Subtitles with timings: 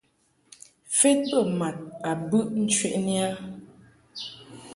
[0.97, 1.77] Fed bə mad
[2.09, 3.27] a bɨʼ ncheʼni a.